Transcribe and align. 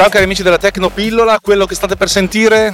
Ciao 0.00 0.08
cari 0.08 0.24
amici 0.24 0.42
della 0.42 0.56
Tecnopillola, 0.56 1.40
quello 1.40 1.66
che 1.66 1.74
state 1.74 1.94
per 1.94 2.08
sentire 2.08 2.72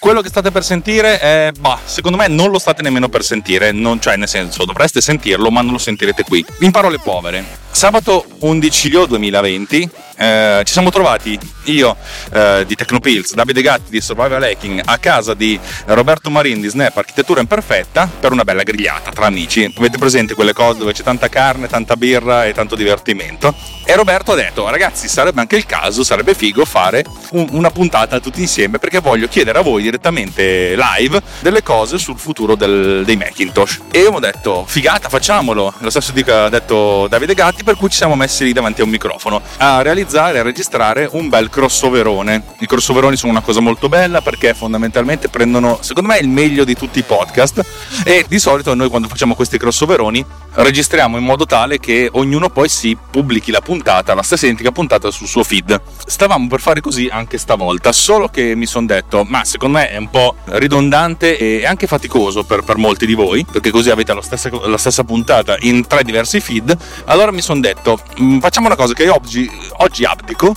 quello 0.00 0.20
che 0.20 0.28
state 0.28 0.50
per 0.50 0.64
sentire 0.64 1.20
è, 1.20 1.52
bah, 1.56 1.78
secondo 1.84 2.18
me 2.18 2.26
non 2.26 2.50
lo 2.50 2.58
state 2.58 2.82
nemmeno 2.82 3.08
per 3.08 3.22
sentire, 3.22 3.70
non, 3.70 4.00
cioè 4.00 4.16
nel 4.16 4.26
senso 4.26 4.64
dovreste 4.64 5.00
sentirlo 5.00 5.48
ma 5.50 5.62
non 5.62 5.72
lo 5.72 5.78
sentirete 5.78 6.24
qui. 6.24 6.44
In 6.60 6.72
parole 6.72 6.98
povere, 6.98 7.44
sabato 7.76 8.24
11 8.38 8.88
luglio 8.88 9.04
2020 9.04 9.90
eh, 10.18 10.62
ci 10.64 10.72
siamo 10.72 10.90
trovati 10.90 11.38
io 11.64 11.94
eh, 12.32 12.64
di 12.66 12.74
Tecnopills, 12.74 13.34
Davide 13.34 13.60
Gatti 13.60 13.90
di 13.90 14.00
Survival 14.00 14.42
Hacking 14.42 14.80
a 14.84 14.98
casa 14.98 15.34
di 15.34 15.58
Roberto 15.86 16.30
Marin 16.30 16.60
di 16.60 16.68
Snap 16.68 16.96
Architettura 16.96 17.40
Imperfetta 17.40 18.08
per 18.18 18.32
una 18.32 18.44
bella 18.44 18.62
grigliata 18.62 19.10
tra 19.10 19.26
amici. 19.26 19.70
Avete 19.76 19.98
presente 19.98 20.34
quelle 20.34 20.52
cose 20.52 20.78
dove 20.78 20.92
c'è 20.92 21.02
tanta 21.02 21.28
carne, 21.28 21.66
tanta 21.66 21.96
birra 21.96 22.46
e 22.46 22.54
tanto 22.54 22.76
divertimento? 22.76 23.54
E 23.84 23.94
Roberto 23.94 24.32
ha 24.32 24.36
detto 24.36 24.68
ragazzi 24.68 25.06
sarebbe 25.08 25.40
anche 25.40 25.56
il 25.56 25.66
caso, 25.66 26.02
sarebbe 26.02 26.34
figo 26.34 26.64
fare 26.64 27.04
un, 27.32 27.48
una 27.50 27.70
puntata 27.70 28.20
tutti 28.20 28.40
insieme 28.40 28.78
perché 28.78 29.00
voglio 29.00 29.28
chiedere 29.28 29.58
a 29.58 29.62
voi 29.62 29.82
direttamente 29.82 30.76
live 30.76 31.20
delle 31.40 31.62
cose 31.62 31.98
sul 31.98 32.18
futuro 32.18 32.54
del, 32.54 33.02
dei 33.04 33.16
Macintosh. 33.16 33.80
E 33.90 34.00
io 34.00 34.12
ho 34.12 34.20
detto 34.20 34.64
figata 34.66 35.08
facciamolo, 35.08 35.74
lo 35.78 35.90
stesso 35.90 36.12
ha 36.26 36.48
detto 36.48 37.06
Davide 37.08 37.34
Gatti 37.34 37.64
per 37.66 37.76
cui 37.76 37.90
ci 37.90 37.96
siamo 37.96 38.14
messi 38.14 38.44
lì 38.44 38.52
davanti 38.52 38.80
a 38.80 38.84
un 38.84 38.90
microfono 38.90 39.42
a 39.56 39.82
realizzare 39.82 40.38
e 40.38 40.42
registrare 40.44 41.08
un 41.10 41.28
bel 41.28 41.50
crossoverone. 41.50 42.40
I 42.60 42.66
crossoveroni 42.66 43.16
sono 43.16 43.32
una 43.32 43.40
cosa 43.40 43.58
molto 43.58 43.88
bella 43.88 44.20
perché 44.20 44.54
fondamentalmente 44.54 45.28
prendono, 45.28 45.78
secondo 45.80 46.10
me, 46.10 46.18
il 46.18 46.28
meglio 46.28 46.62
di 46.62 46.76
tutti 46.76 47.00
i 47.00 47.02
podcast 47.02 47.64
e 48.04 48.24
di 48.28 48.38
solito 48.38 48.72
noi 48.74 48.88
quando 48.88 49.08
facciamo 49.08 49.34
questi 49.34 49.58
crossoveroni 49.58 50.24
registriamo 50.52 51.18
in 51.18 51.24
modo 51.24 51.44
tale 51.44 51.80
che 51.80 52.08
ognuno 52.12 52.50
poi 52.50 52.68
si 52.68 52.96
pubblichi 53.10 53.50
la 53.50 53.60
puntata, 53.60 54.14
la 54.14 54.22
stessa 54.22 54.46
identica 54.46 54.70
puntata 54.70 55.10
sul 55.10 55.26
suo 55.26 55.42
feed. 55.42 55.80
Stavamo 56.06 56.46
per 56.46 56.60
fare 56.60 56.80
così 56.80 57.08
anche 57.10 57.36
stavolta, 57.36 57.90
solo 57.90 58.28
che 58.28 58.54
mi 58.54 58.66
sono 58.66 58.86
detto, 58.86 59.24
ma 59.26 59.44
secondo 59.44 59.78
me 59.78 59.90
è 59.90 59.96
un 59.96 60.08
po' 60.08 60.36
ridondante 60.44 61.36
e 61.36 61.66
anche 61.66 61.88
faticoso 61.88 62.44
per, 62.44 62.62
per 62.62 62.76
molti 62.76 63.06
di 63.06 63.14
voi, 63.14 63.44
perché 63.44 63.70
così 63.70 63.90
avete 63.90 64.14
la 64.14 64.22
stessa, 64.22 64.50
la 64.66 64.78
stessa 64.78 65.02
puntata 65.02 65.56
in 65.60 65.84
tre 65.86 66.04
diversi 66.04 66.38
feed. 66.38 66.76
Allora 67.06 67.32
mi 67.32 67.42
sono 67.42 67.55
detto, 67.60 67.98
mm, 68.20 68.38
facciamo 68.38 68.66
una 68.66 68.76
cosa 68.76 68.94
che 68.94 69.08
oggi 69.08 69.50
oggi 69.78 70.04
abdico 70.04 70.54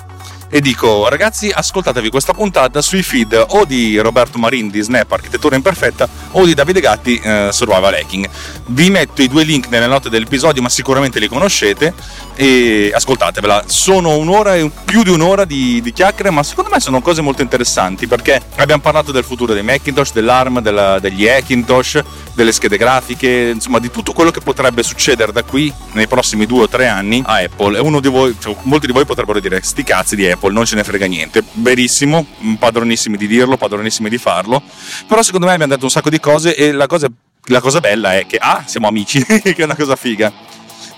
e 0.50 0.61
dico 0.61 1.08
ragazzi 1.08 1.52
ascoltatevi 1.53 2.09
questa 2.09 2.33
puntata 2.33 2.81
sui 2.81 3.03
feed 3.03 3.45
o 3.50 3.66
di 3.66 4.00
Roberto 4.00 4.39
Marin 4.39 4.69
di 4.69 4.81
Snap 4.81 5.11
Architettura 5.11 5.55
Imperfetta 5.55 6.09
o 6.31 6.44
di 6.44 6.55
Davide 6.55 6.81
Gatti 6.81 7.19
eh, 7.23 7.50
Survival 7.52 7.94
Hacking. 7.94 8.28
Vi 8.67 8.89
metto 8.89 9.22
i 9.22 9.27
due 9.27 9.44
link 9.44 9.67
nelle 9.70 9.88
note 9.88 10.09
dell'episodio 10.09 10.61
ma 10.61 10.70
sicuramente 10.70 11.20
li 11.20 11.27
conoscete 11.27 11.94
e 12.36 12.92
ascoltatevela. 12.94 13.66
Sono 13.67 14.17
un'ora 14.17 14.55
e 14.55 14.72
più 14.86 15.03
di 15.03 15.09
un'ora 15.09 15.45
di, 15.45 15.81
di 15.81 15.94
chiacchiere 15.94 16.31
ma 16.31 16.42
secondo 16.42 16.72
me 16.72 16.80
sono 16.80 17.02
cose 17.02 17.22
molto 17.22 17.42
interessanti 17.42 18.08
perché 18.08 18.42
abbiamo 18.55 18.81
parlato 18.81 19.11
del 19.11 19.23
futuro 19.23 19.53
dei 19.53 19.64
Macintosh 19.64 20.14
dell'ARM 20.14 20.61
della, 20.61 21.00
degli 21.00 21.27
Hackintosh 21.27 22.02
delle 22.39 22.53
schede 22.53 22.77
grafiche, 22.77 23.52
insomma 23.53 23.80
di 23.80 23.92
tutto 23.92 24.14
quello 24.14 24.31
che 24.31 24.39
potrebbe 24.39 24.81
succedere 24.81 25.33
da 25.33 25.44
qui 25.44 25.72
nei 25.92 26.08
prossimi 26.08 26.45
due 26.45 26.64
o 26.64 26.67
tre 26.70 26.88
anni 26.88 27.22
a 27.25 27.39
Apple. 27.39 27.77
E 27.77 27.81
uno 27.81 28.00
di 28.00 28.08
voi, 28.08 28.33
cioè, 28.39 28.55
molti 28.61 28.88
di 28.88 28.94
voi 28.94 29.03
potrebbero 29.03 29.42
dire 29.42 29.61
sti 29.61 29.83
cazzi 29.83 30.16
di 30.16 30.25
Apple, 30.25 30.38
non 30.48 30.66
ce 30.66 30.76
ne 30.76 30.84
frega 30.84 31.06
niente. 31.06 31.44
Verissimo, 31.54 32.26
padronissimi 32.58 33.18
di 33.18 33.28
dirlo, 33.28 33.58
padronissimi 33.58 34.09
di 34.09 34.18
farlo. 34.18 34.62
Però 35.08 35.22
secondo 35.22 35.45
me 35.45 35.54
abbiamo 35.54 35.73
detto 35.73 35.86
un 35.86 35.92
sacco 35.92 36.09
di 36.09 36.20
cose 36.20 36.56
e 36.56 36.72
la 36.72 36.88
cosa, 36.88 37.08
la 37.45 37.59
cosa 37.59 37.80
bella 37.80 38.16
è 38.16 38.26
che 38.26 38.38
A, 38.38 38.64
siamo 38.66 38.88
amici, 38.88 39.23
che 39.26 39.56
è 39.56 39.64
una 39.64 39.76
cosa 39.76 39.95
figa 39.95 40.48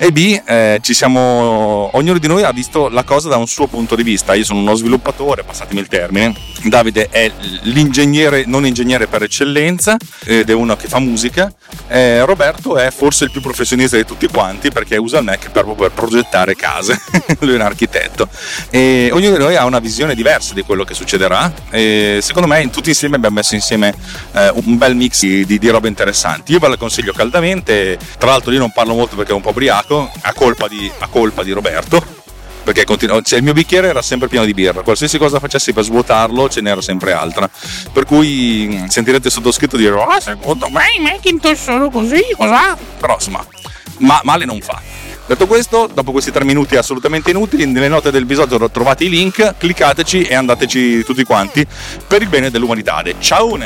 e 0.03 0.11
B 0.11 0.41
eh, 0.43 0.79
ci 0.81 0.95
siamo 0.95 1.91
ognuno 1.93 2.17
di 2.17 2.25
noi 2.25 2.41
ha 2.41 2.51
visto 2.51 2.89
la 2.89 3.03
cosa 3.03 3.29
da 3.29 3.37
un 3.37 3.45
suo 3.45 3.67
punto 3.67 3.95
di 3.95 4.01
vista. 4.01 4.33
Io 4.33 4.43
sono 4.43 4.57
uno 4.57 4.73
sviluppatore 4.73 5.43
passatemi 5.43 5.79
il 5.79 5.87
termine. 5.87 6.33
Davide 6.63 7.09
è 7.11 7.31
l'ingegnere 7.63 8.45
non 8.47 8.65
ingegnere 8.65 9.05
per 9.05 9.21
eccellenza 9.21 9.97
ed 10.25 10.49
è 10.49 10.53
uno 10.53 10.75
che 10.75 10.87
fa 10.87 10.97
musica. 10.97 11.53
Eh, 11.87 12.25
Roberto 12.25 12.77
è 12.77 12.89
forse 12.89 13.25
il 13.25 13.31
più 13.31 13.41
professionista 13.41 13.95
di 13.95 14.03
tutti 14.03 14.25
quanti 14.25 14.71
perché 14.71 14.97
usa 14.97 15.19
il 15.19 15.23
Mac 15.23 15.51
per, 15.51 15.65
per 15.65 15.91
progettare 15.91 16.55
case. 16.55 16.99
Lui 17.41 17.51
è 17.51 17.55
un 17.55 17.61
architetto. 17.61 18.27
E 18.71 19.11
ognuno 19.13 19.37
di 19.37 19.43
noi 19.43 19.55
ha 19.55 19.65
una 19.65 19.79
visione 19.79 20.15
diversa 20.15 20.55
di 20.55 20.63
quello 20.63 20.83
che 20.83 20.95
succederà. 20.95 21.53
E 21.69 22.17
secondo 22.23 22.47
me 22.47 22.67
tutti 22.71 22.89
insieme 22.89 23.17
abbiamo 23.17 23.35
messo 23.35 23.53
insieme 23.53 23.93
eh, 24.31 24.51
un 24.65 24.79
bel 24.79 24.95
mix 24.95 25.19
di, 25.21 25.45
di, 25.45 25.59
di 25.59 25.69
robe 25.69 25.87
interessanti. 25.87 26.53
Io 26.53 26.59
ve 26.59 26.69
la 26.69 26.77
consiglio 26.77 27.13
caldamente. 27.13 27.99
Tra 28.17 28.31
l'altro 28.31 28.51
io 28.51 28.57
non 28.57 28.71
parlo 28.71 28.95
molto 28.95 29.15
perché 29.15 29.31
è 29.31 29.35
un 29.35 29.41
po' 29.41 29.53
briaco 29.53 29.89
sbagliato 29.91 30.11
a 30.21 30.33
colpa 30.33 30.67
di, 30.67 30.89
a 30.99 31.07
colpa 31.07 31.43
di 31.43 31.51
Roberto 31.51 32.19
perché 32.63 32.85
continu- 32.85 33.25
cioè, 33.25 33.39
il 33.39 33.43
mio 33.43 33.53
bicchiere 33.53 33.87
era 33.87 34.03
sempre 34.03 34.27
pieno 34.27 34.45
di 34.45 34.53
birra, 34.53 34.83
qualsiasi 34.83 35.17
cosa 35.17 35.39
facessi 35.39 35.73
per 35.73 35.83
svuotarlo 35.83 36.47
ce 36.47 36.61
n'era 36.61 36.79
sempre 36.79 37.11
altra. 37.11 37.49
Per 37.91 38.05
cui 38.05 38.67
mm, 38.69 38.85
sentirete 38.85 39.31
sottoscritto 39.31 39.77
dire: 39.77 39.99
Ah, 39.99 40.19
secondo 40.19 40.69
me 40.69 40.83
i 40.95 41.01
Macintosh 41.01 41.59
sono 41.59 41.89
così, 41.89 42.21
cos'ha? 42.37 42.77
Però 42.99 43.15
insomma, 43.15 43.43
ma- 43.97 44.21
male 44.23 44.45
non 44.45 44.61
fa. 44.61 44.79
Detto 45.25 45.47
questo, 45.47 45.89
dopo 45.91 46.11
questi 46.11 46.29
tre 46.29 46.43
minuti 46.43 46.75
assolutamente 46.75 47.31
inutili, 47.31 47.65
nelle 47.65 47.87
note 47.87 48.11
del 48.11 48.23
episodio 48.23 48.69
trovate 48.69 49.05
i 49.05 49.09
link, 49.09 49.55
cliccateci 49.57 50.23
e 50.23 50.35
andateci 50.35 51.03
tutti 51.03 51.23
quanti 51.23 51.65
per 52.07 52.21
il 52.21 52.29
bene 52.29 52.51
dell'umanità. 52.51 53.03
Ciao! 53.17 53.57